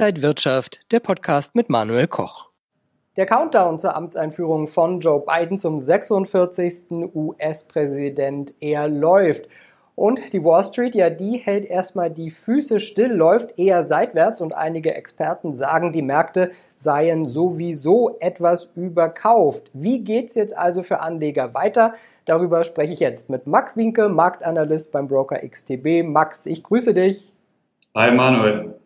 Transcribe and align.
Inside 0.00 0.22
Wirtschaft, 0.22 0.80
der 0.92 1.00
Podcast 1.00 1.54
mit 1.54 1.68
Manuel 1.68 2.06
Koch. 2.06 2.48
Der 3.18 3.26
Countdown 3.26 3.78
zur 3.78 3.94
Amtseinführung 3.94 4.66
von 4.66 5.00
Joe 5.00 5.22
Biden 5.26 5.58
zum 5.58 5.78
46. 5.78 7.12
US-Präsident, 7.14 8.54
er 8.60 8.88
läuft. 8.88 9.46
Und 9.96 10.32
die 10.32 10.42
Wall 10.42 10.64
Street, 10.64 10.94
ja, 10.94 11.10
die 11.10 11.36
hält 11.36 11.66
erstmal 11.66 12.10
die 12.10 12.30
Füße 12.30 12.80
still, 12.80 13.12
läuft 13.12 13.58
eher 13.58 13.84
seitwärts 13.84 14.40
und 14.40 14.54
einige 14.54 14.94
Experten 14.94 15.52
sagen, 15.52 15.92
die 15.92 16.00
Märkte 16.00 16.52
seien 16.72 17.26
sowieso 17.26 18.16
etwas 18.20 18.70
überkauft. 18.76 19.70
Wie 19.74 20.02
geht's 20.02 20.34
jetzt 20.34 20.56
also 20.56 20.82
für 20.82 21.00
Anleger 21.00 21.52
weiter? 21.52 21.92
Darüber 22.24 22.64
spreche 22.64 22.94
ich 22.94 23.00
jetzt 23.00 23.28
mit 23.28 23.46
Max 23.46 23.76
Winke, 23.76 24.08
Marktanalyst 24.08 24.92
beim 24.92 25.08
Broker 25.08 25.46
XTB. 25.46 26.04
Max, 26.04 26.46
ich 26.46 26.62
grüße 26.62 26.94
dich. 26.94 27.34
Hi 27.94 28.10
Manuel. 28.12 28.79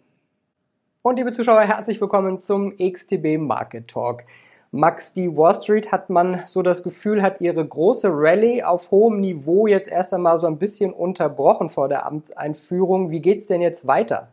Und 1.07 1.17
liebe 1.17 1.33
Zuschauer, 1.33 1.61
herzlich 1.61 2.01
willkommen 2.01 2.41
zum 2.41 2.79
XTB 2.79 3.37
Market 3.37 3.89
Talk. 3.89 4.23
Max, 4.71 5.13
die 5.13 5.37
Wall 5.37 5.55
Street 5.55 5.93
hat 5.93 6.09
man 6.09 6.45
so 6.47 6.63
das 6.63 6.83
Gefühl, 6.83 7.21
hat 7.21 7.43
ihre 7.43 7.63
große 7.63 8.09
Rallye 8.11 8.63
auf 8.63 8.91
hohem 8.91 9.21
Niveau 9.21 9.67
jetzt 9.67 9.91
erst 9.91 10.15
einmal 10.15 10.41
so 10.41 10.47
ein 10.47 10.59
bisschen 10.59 10.95
unterbrochen 10.95 11.69
vor 11.69 11.91
der 11.91 12.07
Amtseinführung. 12.07 13.11
Wie 13.11 13.21
geht 13.21 13.41
es 13.41 13.49
denn 13.49 13.61
jetzt 13.61 13.87
weiter? 13.87 14.29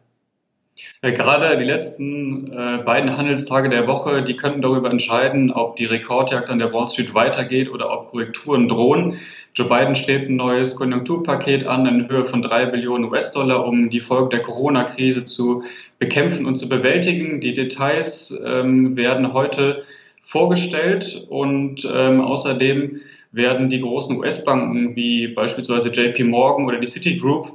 Ja, 1.04 1.12
gerade 1.12 1.58
die 1.58 1.66
letzten 1.66 2.54
äh, 2.54 2.82
beiden 2.86 3.18
Handelstage 3.18 3.70
der 3.70 3.88
Woche, 3.88 4.24
die 4.24 4.38
könnten 4.38 4.62
darüber 4.62 4.90
entscheiden, 4.90 5.52
ob 5.52 5.76
die 5.76 5.86
Rekordjagd 5.86 6.50
an 6.50 6.60
der 6.60 6.72
Wall 6.72 6.88
Street 6.88 7.14
weitergeht 7.14 7.70
oder 7.70 7.92
ob 7.92 8.10
Korrekturen 8.10 8.70
drohen. 8.70 9.20
Joe 9.54 9.68
Biden 9.68 9.96
strebt 9.96 10.30
ein 10.30 10.38
neues 10.38 10.78
Konjunkturpaket 10.78 11.68
an 11.68 11.86
in 11.86 12.08
Höhe 12.08 12.24
von 12.24 12.42
drei 12.42 12.66
Billionen 12.66 13.12
US-Dollar, 13.12 13.66
um 13.66 13.90
die 13.90 14.00
Folgen 14.00 14.30
der 14.30 14.42
Corona-Krise 14.42 15.26
zu 15.26 15.66
bekämpfen 16.02 16.48
und 16.48 16.56
zu 16.56 16.68
bewältigen. 16.68 17.40
Die 17.40 17.54
Details 17.54 18.38
ähm, 18.44 18.98
werden 18.98 19.34
heute 19.34 19.84
vorgestellt 20.24 21.28
und 21.30 21.88
ähm, 21.94 22.22
außerdem 22.22 23.02
werden 23.32 23.70
die 23.70 23.82
großen 23.82 24.18
US-Banken 24.18 24.96
wie 24.96 25.28
beispielsweise 25.28 25.90
JP 25.90 26.24
Morgan 26.24 26.66
oder 26.66 26.80
die 26.80 26.88
Citigroup 26.88 27.54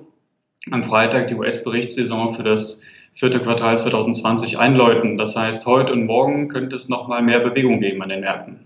am 0.70 0.84
Freitag 0.84 1.27
die 1.27 1.34
US-Berichtssaison 1.34 2.34
für 2.34 2.44
das 2.44 2.83
vierte 3.14 3.41
Quartal 3.41 3.80
2020 3.80 4.58
einläuten. 4.58 5.19
Das 5.19 5.34
heißt, 5.34 5.67
heute 5.67 5.92
und 5.92 6.06
morgen 6.06 6.48
könnte 6.48 6.77
es 6.77 6.89
noch 6.89 7.08
mal 7.08 7.22
mehr 7.22 7.41
Bewegung 7.41 7.80
geben 7.80 8.00
an 8.02 8.11
den 8.11 8.20
Märkten. 8.20 8.61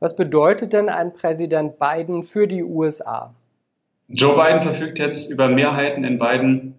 Was 0.00 0.16
bedeutet 0.16 0.72
denn 0.72 0.88
ein 0.88 1.12
Präsident 1.12 1.78
Biden 1.78 2.22
für 2.22 2.46
die 2.46 2.62
USA? 2.62 3.34
Joe 4.08 4.34
Biden 4.34 4.62
verfügt 4.62 4.98
jetzt 4.98 5.30
über 5.30 5.48
Mehrheiten 5.48 6.04
in 6.04 6.16
beiden 6.16 6.74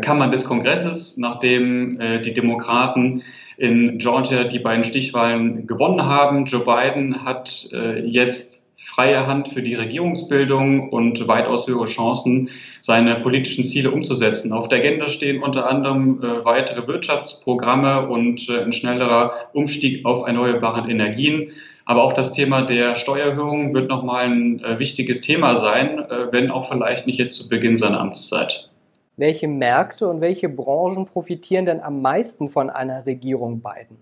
Kammern 0.00 0.30
des 0.30 0.44
Kongresses, 0.44 1.16
nachdem 1.16 2.00
äh, 2.00 2.20
die 2.20 2.32
Demokraten 2.32 3.22
in 3.56 3.98
Georgia 3.98 4.44
die 4.44 4.60
beiden 4.60 4.84
Stichwahlen 4.84 5.66
gewonnen 5.66 6.04
haben. 6.06 6.44
Joe 6.44 6.64
Biden 6.64 7.24
hat 7.24 7.68
äh, 7.72 8.00
jetzt 8.00 8.64
freie 8.76 9.26
Hand 9.26 9.48
für 9.48 9.62
die 9.62 9.74
Regierungsbildung 9.74 10.90
und 10.90 11.26
weitaus 11.26 11.66
höhere 11.66 11.86
Chancen, 11.86 12.50
seine 12.80 13.16
politischen 13.16 13.64
Ziele 13.64 13.90
umzusetzen. 13.90 14.52
Auf 14.52 14.68
der 14.68 14.78
Agenda 14.78 15.08
stehen 15.08 15.42
unter 15.42 15.68
anderem 15.68 16.22
äh, 16.22 16.44
weitere 16.44 16.86
Wirtschaftsprogramme 16.86 18.08
und 18.08 18.48
äh, 18.48 18.60
ein 18.60 18.72
schnellerer 18.72 19.32
Umstieg 19.52 20.04
auf 20.04 20.26
erneuerbare 20.26 20.90
Energien. 20.90 21.52
Aber 21.86 22.02
auch 22.02 22.12
das 22.12 22.32
Thema 22.32 22.62
der 22.62 22.96
Steuererhöhung 22.96 23.74
wird 23.74 23.88
nochmal 23.88 24.26
ein 24.26 24.62
äh, 24.64 24.78
wichtiges 24.78 25.20
Thema 25.20 25.56
sein, 25.56 25.98
äh, 25.98 26.32
wenn 26.32 26.50
auch 26.50 26.68
vielleicht 26.68 27.06
nicht 27.06 27.18
jetzt 27.18 27.36
zu 27.36 27.48
Beginn 27.48 27.76
seiner 27.76 28.00
Amtszeit. 28.00 28.68
Welche 29.16 29.46
Märkte 29.46 30.08
und 30.08 30.20
welche 30.20 30.48
Branchen 30.48 31.06
profitieren 31.06 31.66
denn 31.66 31.80
am 31.80 32.02
meisten 32.02 32.48
von 32.48 32.68
einer 32.68 33.06
Regierung 33.06 33.62
Biden? 33.62 33.98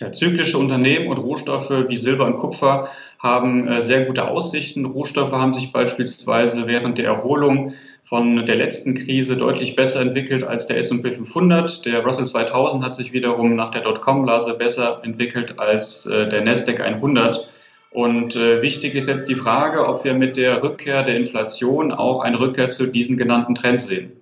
Ja, 0.00 0.10
zyklische 0.10 0.58
Unternehmen 0.58 1.06
und 1.06 1.18
Rohstoffe 1.18 1.70
wie 1.70 1.96
Silber 1.96 2.26
und 2.26 2.36
Kupfer 2.36 2.88
haben 3.20 3.68
äh, 3.68 3.80
sehr 3.80 4.04
gute 4.04 4.26
Aussichten. 4.26 4.84
Rohstoffe 4.84 5.30
haben 5.30 5.54
sich 5.54 5.70
beispielsweise 5.70 6.66
während 6.66 6.98
der 6.98 7.04
Erholung 7.04 7.74
von 8.02 8.44
der 8.44 8.56
letzten 8.56 8.94
Krise 8.94 9.36
deutlich 9.36 9.76
besser 9.76 10.00
entwickelt 10.00 10.42
als 10.42 10.66
der 10.66 10.78
S&P 10.78 11.12
500. 11.12 11.86
Der 11.86 12.04
Russell 12.04 12.26
2000 12.26 12.84
hat 12.84 12.96
sich 12.96 13.12
wiederum 13.12 13.54
nach 13.54 13.70
der 13.70 13.82
Dotcom-Blase 13.82 14.54
besser 14.54 15.00
entwickelt 15.04 15.60
als 15.60 16.06
äh, 16.06 16.28
der 16.28 16.42
Nasdaq 16.42 16.80
100. 16.80 17.48
Und 17.92 18.36
äh, 18.36 18.62
wichtig 18.62 18.94
ist 18.94 19.08
jetzt 19.08 19.28
die 19.28 19.34
Frage, 19.34 19.86
ob 19.86 20.04
wir 20.04 20.14
mit 20.14 20.36
der 20.36 20.62
Rückkehr 20.62 21.02
der 21.02 21.16
Inflation 21.16 21.92
auch 21.92 22.20
eine 22.20 22.40
Rückkehr 22.40 22.70
zu 22.70 22.86
diesen 22.86 23.16
genannten 23.16 23.54
Trends 23.54 23.86
sehen. 23.86 24.12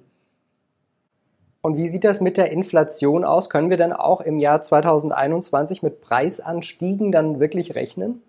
Und 1.63 1.77
wie 1.77 1.89
sieht 1.89 2.05
das 2.05 2.21
mit 2.21 2.37
der 2.37 2.51
Inflation 2.51 3.25
aus? 3.25 3.51
Können 3.51 3.71
wir 3.71 3.77
denn 3.77 3.93
auch 3.93 4.21
im 4.21 4.39
Jahr 4.39 4.63
2021 4.63 5.83
mit 5.83 6.01
Preisanstiegen 6.01 7.13
dann 7.13 7.39
wirklich 7.39 7.75
rechnen? 7.75 8.23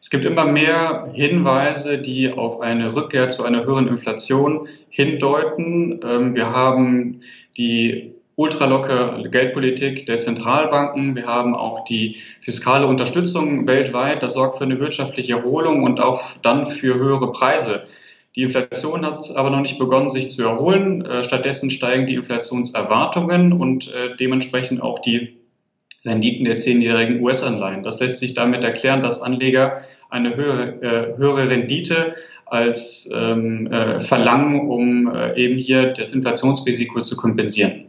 Es 0.00 0.10
gibt 0.10 0.24
immer 0.24 0.44
mehr 0.44 1.08
Hinweise, 1.12 1.98
die 1.98 2.32
auf 2.32 2.60
eine 2.60 2.94
Rückkehr 2.94 3.28
zu 3.28 3.44
einer 3.44 3.64
höheren 3.64 3.88
Inflation 3.88 4.68
hindeuten. 4.88 6.00
Ähm, 6.02 6.34
wir 6.34 6.50
haben 6.50 7.22
die 7.56 8.14
ultralockere 8.36 9.28
Geldpolitik 9.30 10.06
der 10.06 10.18
Zentralbanken. 10.18 11.16
Wir 11.16 11.26
haben 11.26 11.54
auch 11.54 11.84
die 11.84 12.16
fiskale 12.40 12.86
Unterstützung 12.86 13.66
weltweit. 13.66 14.22
Das 14.22 14.34
sorgt 14.34 14.58
für 14.58 14.64
eine 14.64 14.78
wirtschaftliche 14.78 15.32
Erholung 15.32 15.82
und 15.82 16.00
auch 16.00 16.22
dann 16.42 16.66
für 16.66 16.94
höhere 16.94 17.32
Preise. 17.32 17.84
Die 18.36 18.42
Inflation 18.42 19.06
hat 19.06 19.34
aber 19.34 19.48
noch 19.48 19.60
nicht 19.60 19.78
begonnen, 19.78 20.10
sich 20.10 20.28
zu 20.28 20.42
erholen. 20.42 21.04
Äh, 21.04 21.24
stattdessen 21.24 21.70
steigen 21.70 22.06
die 22.06 22.14
Inflationserwartungen 22.14 23.54
und 23.54 23.92
äh, 23.94 24.14
dementsprechend 24.20 24.82
auch 24.82 24.98
die 24.98 25.38
Renditen 26.04 26.44
der 26.44 26.58
zehnjährigen 26.58 27.22
US-Anleihen. 27.22 27.82
Das 27.82 27.98
lässt 28.00 28.18
sich 28.18 28.34
damit 28.34 28.62
erklären, 28.62 29.02
dass 29.02 29.22
Anleger 29.22 29.80
eine 30.10 30.36
höhere, 30.36 30.82
äh, 30.82 31.16
höhere 31.16 31.48
Rendite 31.48 32.14
als 32.44 33.10
ähm, 33.12 33.66
äh, 33.66 33.98
verlangen, 33.98 34.68
um 34.68 35.12
äh, 35.12 35.34
eben 35.36 35.56
hier 35.56 35.94
das 35.94 36.12
Inflationsrisiko 36.12 37.00
zu 37.00 37.16
kompensieren. 37.16 37.86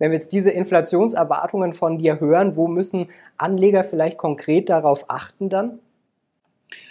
Wenn 0.00 0.10
wir 0.10 0.16
jetzt 0.16 0.32
diese 0.32 0.50
Inflationserwartungen 0.50 1.74
von 1.74 1.98
dir 1.98 2.18
hören, 2.18 2.56
wo 2.56 2.66
müssen 2.66 3.08
Anleger 3.36 3.84
vielleicht 3.84 4.16
konkret 4.18 4.70
darauf 4.70 5.08
achten 5.08 5.50
dann? 5.50 5.78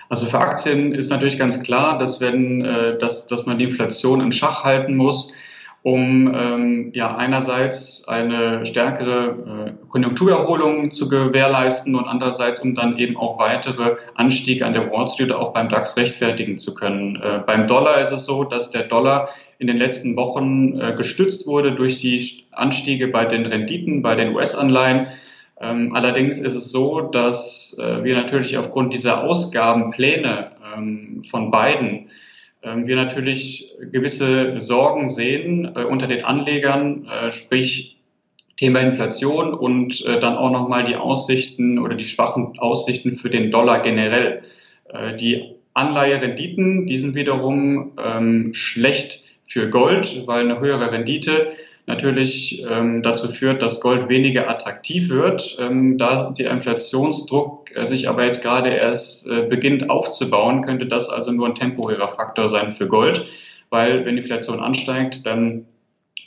Also 0.09 0.28
für 0.28 0.40
Aktien 0.40 0.94
ist 0.94 1.09
natürlich 1.09 1.38
ganz 1.38 1.62
klar, 1.62 1.98
dass, 1.98 2.22
wenn, 2.22 2.64
äh, 2.64 2.98
dass, 2.98 3.25
dass 3.25 3.46
man 3.48 3.58
die 3.58 3.66
Inflation 3.66 4.22
in 4.22 4.31
Schach 4.31 4.64
halten 4.64 4.96
muss, 4.96 5.34
um 5.82 6.34
ähm, 6.36 6.92
ja 6.94 7.16
einerseits 7.16 8.08
eine 8.08 8.66
stärkere 8.66 9.68
äh, 9.68 9.88
Konjunkturerholung 9.88 10.92
zu 10.92 11.08
gewährleisten 11.08 11.96
und 11.96 12.06
andererseits 12.06 12.60
um 12.60 12.76
dann 12.76 12.98
eben 12.98 13.16
auch 13.16 13.40
weitere 13.40 13.96
Anstiege 14.16 14.66
an 14.66 14.74
der 14.74 14.92
Wall 14.92 15.10
Street 15.10 15.32
auch 15.32 15.54
beim 15.54 15.70
DAX 15.70 15.96
rechtfertigen 15.96 16.58
zu 16.58 16.74
können. 16.74 17.16
Äh, 17.16 17.42
beim 17.46 17.68
Dollar 17.68 18.02
ist 18.02 18.12
es 18.12 18.26
so, 18.26 18.44
dass 18.44 18.72
der 18.72 18.84
Dollar 18.84 19.30
in 19.58 19.68
den 19.68 19.78
letzten 19.78 20.18
Wochen 20.18 20.80
äh, 20.80 20.94
gestützt 20.96 21.48
wurde 21.48 21.74
durch 21.74 22.02
die 22.02 22.44
Anstiege 22.52 23.08
bei 23.08 23.26
den 23.26 23.46
Renditen, 23.46 24.02
bei 24.02 24.16
den 24.16 24.36
US-Anleihen. 24.36 25.08
Ähm, 25.62 25.96
allerdings 25.96 26.40
ist 26.40 26.56
es 26.56 26.72
so, 26.72 27.02
dass 27.02 27.78
äh, 27.80 28.04
wir 28.04 28.16
natürlich 28.16 28.58
aufgrund 28.58 28.94
dieser 28.94 29.24
Ausgabenpläne 29.24 30.52
ähm, 30.76 31.22
von 31.22 31.52
beiden 31.52 32.08
wir 32.62 32.96
natürlich 32.96 33.74
gewisse 33.80 34.59
Sorgen 34.59 35.09
sehen 35.09 35.72
äh, 35.75 35.84
unter 35.84 36.08
den 36.08 36.25
Anlegern, 36.25 37.08
äh, 37.08 37.31
sprich 37.31 37.97
Thema 38.58 38.81
Inflation 38.81 39.53
und 39.53 40.06
äh, 40.06 40.20
dann 40.20 40.36
auch 40.36 40.52
nochmal 40.52 40.84
die 40.84 40.98
Aussichten 40.98 41.80
oder 41.80 41.96
die 41.96 42.03
schwachen 42.03 42.59
Aussichten 42.59 43.16
für 43.16 43.30
den 43.30 43.52
Dollar 43.52 43.81
generell. 43.81 44.42
Die 45.19 45.53
Anleiherenditen, 45.75 46.88
die 46.88 46.98
sind 46.98 47.14
wiederum 47.14 47.92
ähm, 48.03 48.56
schlecht 48.56 49.25
für 49.45 49.69
Gold, 49.69 50.24
weil 50.25 50.45
eine 50.45 50.60
höhere 50.60 50.92
Rendite 50.92 51.51
natürlich 51.89 52.63
ähm, 52.69 53.01
dazu 53.01 53.27
führt, 53.27 53.63
dass 53.63 53.81
Gold 53.81 54.09
weniger 54.09 54.47
attraktiv 54.47 55.09
wird. 55.09 55.57
Ähm, 55.59 55.97
da 55.97 56.31
der 56.38 56.51
Inflationsdruck 56.51 57.75
äh, 57.75 57.86
sich 57.86 58.07
aber 58.07 58.25
jetzt 58.25 58.44
gerade 58.44 58.69
erst 58.69 59.27
äh, 59.27 59.47
beginnt 59.50 59.89
aufzubauen, 59.89 60.62
könnte 60.62 60.86
das 60.86 61.09
also 61.09 61.31
nur 61.31 61.47
ein 61.47 61.56
temporärer 61.56 62.07
Faktor 62.07 62.47
sein 62.47 62.74
für 62.74 62.88
Gold, 62.88 63.25
weil 63.71 64.06
wenn 64.06 64.15
die 64.15 64.21
Inflation 64.21 64.59
ansteigt, 64.59 65.25
dann 65.25 65.65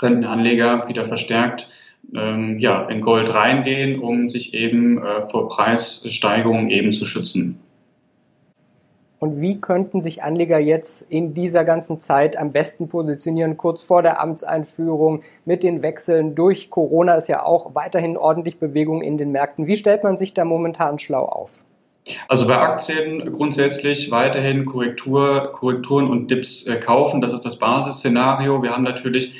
könnten 0.00 0.24
Anleger 0.24 0.88
wieder 0.88 1.04
verstärkt 1.04 1.68
ähm, 2.12 2.58
ja, 2.58 2.88
in 2.88 3.00
Gold 3.00 3.32
reingehen, 3.32 4.00
um 4.00 4.30
sich 4.30 4.54
eben 4.54 4.98
äh, 4.98 5.28
vor 5.28 5.48
Preissteigerungen 5.48 6.70
eben 6.70 6.92
zu 6.92 7.06
schützen. 7.06 7.60
Und 9.22 9.40
wie 9.40 9.60
könnten 9.60 10.00
sich 10.00 10.24
Anleger 10.24 10.58
jetzt 10.58 11.08
in 11.08 11.32
dieser 11.32 11.62
ganzen 11.62 12.00
Zeit 12.00 12.36
am 12.36 12.50
besten 12.50 12.88
positionieren, 12.88 13.56
kurz 13.56 13.84
vor 13.84 14.02
der 14.02 14.20
Amtseinführung 14.20 15.22
mit 15.44 15.62
den 15.62 15.80
Wechseln 15.80 16.34
durch 16.34 16.70
Corona 16.70 17.14
ist 17.14 17.28
ja 17.28 17.44
auch 17.44 17.72
weiterhin 17.76 18.16
ordentlich 18.16 18.58
Bewegung 18.58 19.00
in 19.00 19.18
den 19.18 19.30
Märkten. 19.30 19.68
Wie 19.68 19.76
stellt 19.76 20.02
man 20.02 20.18
sich 20.18 20.34
da 20.34 20.44
momentan 20.44 20.98
schlau 20.98 21.24
auf? 21.24 21.60
Also 22.26 22.48
bei 22.48 22.58
Aktien 22.58 23.30
grundsätzlich 23.30 24.10
weiterhin 24.10 24.64
Korrektur, 24.64 25.52
Korrekturen 25.52 26.10
und 26.10 26.28
Dips 26.28 26.66
äh, 26.66 26.80
kaufen. 26.80 27.20
Das 27.20 27.32
ist 27.32 27.44
das 27.44 27.60
Basisszenario. 27.60 28.60
Wir 28.60 28.72
haben 28.72 28.82
natürlich 28.82 29.36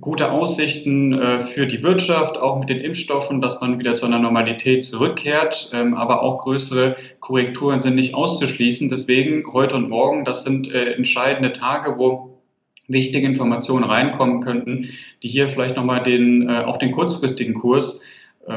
gute 0.00 0.30
Aussichten 0.32 1.12
äh, 1.12 1.40
für 1.40 1.66
die 1.66 1.82
Wirtschaft, 1.82 2.38
auch 2.38 2.58
mit 2.58 2.68
den 2.68 2.80
Impfstoffen, 2.80 3.40
dass 3.40 3.60
man 3.60 3.78
wieder 3.78 3.94
zu 3.94 4.06
einer 4.06 4.18
Normalität 4.18 4.84
zurückkehrt. 4.84 5.70
Ähm, 5.72 5.94
aber 5.94 6.22
auch 6.22 6.38
größere 6.38 6.96
Korrekturen 7.20 7.80
sind 7.80 7.94
nicht 7.94 8.14
auszuschließen. 8.14 8.88
Deswegen 8.88 9.44
heute 9.52 9.76
und 9.76 9.88
morgen, 9.88 10.24
das 10.24 10.44
sind 10.44 10.72
äh, 10.72 10.92
entscheidende 10.94 11.52
Tage, 11.52 11.98
wo 11.98 12.40
wichtige 12.86 13.26
Informationen 13.26 13.84
reinkommen 13.84 14.40
könnten, 14.40 14.90
die 15.22 15.28
hier 15.28 15.48
vielleicht 15.48 15.76
nochmal 15.76 16.02
den, 16.02 16.48
äh, 16.48 16.64
auch 16.64 16.76
den 16.76 16.90
kurzfristigen 16.90 17.54
Kurs 17.54 18.02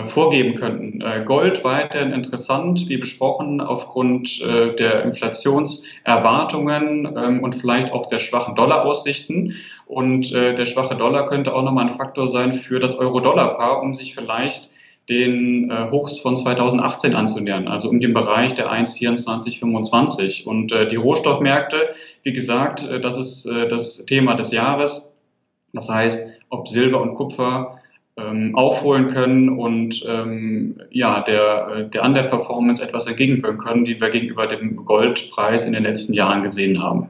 vorgeben 0.06 0.56
könnten. 0.56 1.02
Äh, 1.02 1.24
Gold 1.24 1.64
weiterhin 1.64 2.12
interessant, 2.12 2.90
wie 2.90 2.98
besprochen, 2.98 3.62
aufgrund 3.62 4.42
äh, 4.42 4.76
der 4.76 5.04
Inflationserwartungen 5.04 7.16
ähm, 7.18 7.42
und 7.42 7.56
vielleicht 7.56 7.94
auch 7.94 8.08
der 8.08 8.20
schwachen 8.20 8.56
Dollaraussichten. 8.56 9.54
Und 9.86 10.34
der 10.34 10.66
schwache 10.66 10.98
Dollar 10.98 11.28
könnte 11.28 11.56
auch 11.56 11.64
nochmal 11.64 11.86
ein 11.86 11.94
Faktor 11.94 12.28
sein 12.28 12.54
für 12.54 12.78
das 12.78 13.00
Euro-Dollar-Paar, 13.00 13.82
um 13.82 13.96
sich 13.96 14.16
vielleicht 14.16 14.70
den 15.08 15.72
Hochs 15.92 16.20
von 16.20 16.36
2018 16.36 17.16
anzunähern, 17.16 17.70
also 17.70 17.88
um 17.88 18.02
den 18.02 18.14
Bereich 18.14 18.54
der 18.54 18.70
1,2425. 18.70 20.46
Und 20.46 20.76
die 20.92 20.98
Rohstoffmärkte, 20.98 21.92
wie 22.24 22.34
gesagt, 22.34 22.86
das 23.02 23.18
ist 23.18 23.46
das 23.46 24.06
Thema 24.06 24.34
des 24.34 24.52
Jahres. 24.52 25.18
Das 25.72 25.90
heißt, 25.90 26.28
ob 26.50 26.68
Silber 26.68 27.02
und 27.02 27.14
Kupfer 27.14 27.77
ähm, 28.18 28.56
aufholen 28.56 29.10
können 29.10 29.50
und 29.50 30.04
ähm, 30.08 30.82
ja, 30.90 31.22
der, 31.22 31.68
äh, 31.68 31.90
der 31.90 32.04
Underperformance 32.04 32.84
etwas 32.84 33.08
entgegenwirken 33.08 33.60
können, 33.60 33.86
die 33.86 34.00
wir 34.02 34.10
gegenüber 34.10 34.48
dem 34.48 34.78
Goldpreis 34.86 35.66
in 35.66 35.74
den 35.74 35.84
letzten 35.84 36.14
Jahren 36.14 36.42
gesehen 36.42 36.82
haben. 36.82 37.10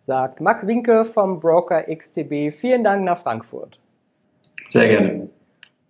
Sagt 0.00 0.40
Max 0.40 0.66
Winke 0.66 1.04
vom 1.04 1.38
Broker 1.38 1.82
XTB. 1.82 2.52
Vielen 2.52 2.82
Dank 2.82 3.04
nach 3.04 3.18
Frankfurt. 3.18 3.78
Sehr 4.68 4.88
gerne. 4.88 5.28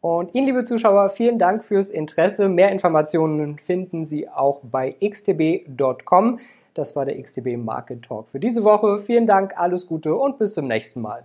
Und 0.00 0.34
Ihnen, 0.34 0.46
liebe 0.46 0.64
Zuschauer, 0.64 1.08
vielen 1.08 1.38
Dank 1.38 1.64
fürs 1.64 1.90
Interesse. 1.90 2.48
Mehr 2.48 2.70
Informationen 2.70 3.58
finden 3.58 4.04
Sie 4.04 4.28
auch 4.28 4.60
bei 4.62 4.92
xtb.com. 4.92 6.38
Das 6.74 6.94
war 6.94 7.04
der 7.04 7.20
XTB 7.20 7.56
Market 7.56 8.02
Talk 8.02 8.30
für 8.30 8.38
diese 8.38 8.62
Woche. 8.62 8.98
Vielen 8.98 9.26
Dank, 9.26 9.54
alles 9.56 9.86
Gute 9.86 10.14
und 10.14 10.38
bis 10.38 10.54
zum 10.54 10.68
nächsten 10.68 11.00
Mal. 11.00 11.24